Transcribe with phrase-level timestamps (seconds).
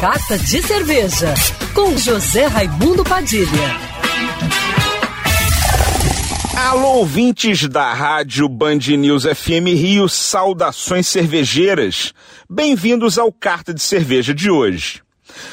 [0.00, 1.34] Carta de Cerveja,
[1.74, 3.76] com José Raimundo Padilha.
[6.56, 12.14] Alô, ouvintes da Rádio Band News FM Rio, saudações cervejeiras.
[12.48, 15.02] Bem-vindos ao Carta de Cerveja de hoje.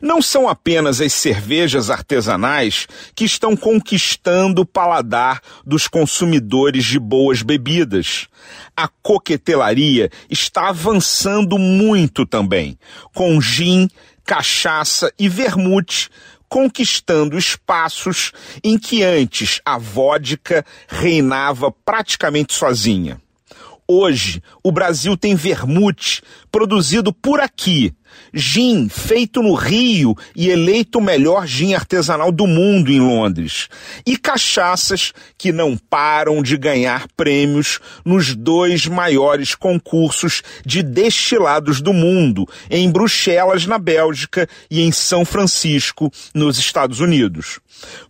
[0.00, 7.42] Não são apenas as cervejas artesanais que estão conquistando o paladar dos consumidores de boas
[7.42, 8.26] bebidas.
[8.74, 12.78] A coquetelaria está avançando muito também,
[13.14, 13.86] com gin,
[14.30, 16.08] cachaça e vermute
[16.48, 18.30] conquistando espaços
[18.62, 23.20] em que antes a vodka reinava praticamente sozinha.
[23.92, 27.92] Hoje, o Brasil tem vermute produzido por aqui,
[28.32, 33.68] gin feito no Rio e eleito o melhor gin artesanal do mundo em Londres,
[34.06, 41.92] e cachaças que não param de ganhar prêmios nos dois maiores concursos de destilados do
[41.92, 47.58] mundo, em Bruxelas, na Bélgica, e em São Francisco, nos Estados Unidos.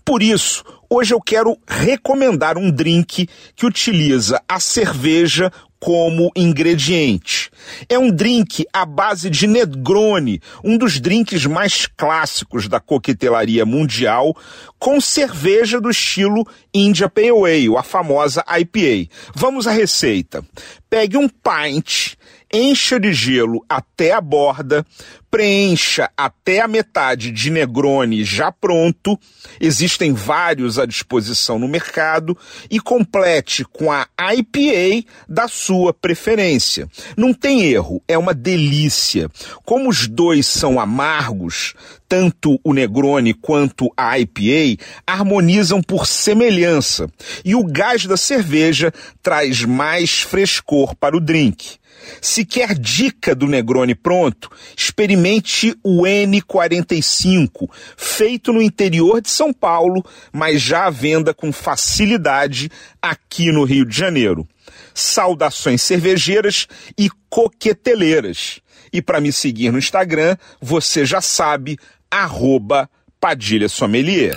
[0.04, 7.50] Por isso, hoje eu quero recomendar um drink que utiliza a cerveja como ingrediente.
[7.88, 14.36] É um drink à base de Negroni, um dos drinks mais clássicos da coquetelaria mundial,
[14.78, 19.10] com cerveja do estilo India Pale Ale, a famosa IPA.
[19.34, 20.44] Vamos à receita.
[20.90, 22.14] Pegue um pint,
[22.52, 24.84] encha de gelo até a borda,
[25.30, 29.18] preencha até a metade de Negroni já pronto,
[29.60, 32.36] existem vários à disposição no mercado,
[32.68, 36.88] e complete com a IPA da sua preferência.
[37.16, 39.30] Não tem erro, é uma delícia.
[39.64, 41.74] Como os dois são amargos,
[42.08, 47.08] tanto o Negroni quanto a IPA harmonizam por semelhança,
[47.44, 48.92] e o gás da cerveja
[49.22, 51.78] traz mais frescor para o drink.
[52.20, 60.04] Se quer dica do Negroni pronto, experimente o N45, feito no interior de São Paulo,
[60.32, 62.70] mas já à venda com facilidade
[63.00, 64.46] aqui no Rio de Janeiro.
[64.94, 66.66] Saudações cervejeiras
[66.98, 68.60] e coqueteleiras.
[68.92, 71.78] E para me seguir no Instagram, você já sabe,
[72.10, 74.36] arroba Padilha Sommelier.